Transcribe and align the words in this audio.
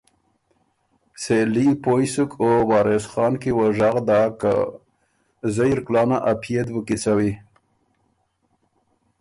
"سېلي 1.21 1.67
پویٛ 1.83 2.07
سُک 2.13 2.31
او 2.43 2.51
وارث 2.69 3.05
خان 3.11 3.33
کی 3.41 3.51
وه 3.57 3.67
ژغ 3.77 3.95
داک 4.07 4.31
که 4.41 4.53
""زئ 5.55 5.69
اِر 5.73 5.79
کلانا 5.85 6.17
ا 6.29 6.33
پئے 6.41 6.61
ت 6.65 6.69
بُو 6.73 6.81
کیڅَوی""" 6.87 7.31